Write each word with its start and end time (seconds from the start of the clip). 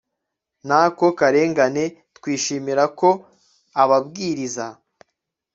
n 0.67 0.69
ako 0.83 1.05
karengane 1.19 1.83
twishimira 2.15 2.83
ko 2.99 3.09
ababwiriza 3.81 4.67